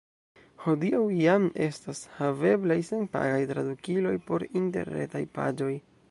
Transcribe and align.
Hodiaŭ 0.61 1.01
jam 1.17 1.43
estas 1.65 1.99
haveblaj 2.21 2.77
senpagaj 2.87 3.41
tradukiloj 3.51 4.15
por 4.31 4.47
interretaj 4.63 5.23
paĝoj. 5.37 5.73